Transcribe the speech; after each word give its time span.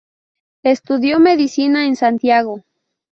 Estudió 0.63 1.19
Medicina 1.19 1.85
en 1.85 1.95
Santiago. 1.95 2.63